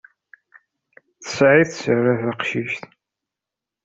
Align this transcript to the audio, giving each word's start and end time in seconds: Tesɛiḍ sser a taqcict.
Tesɛiḍ 1.21 1.69
sser 1.71 2.03
a 2.13 2.15
taqcict. 2.21 2.83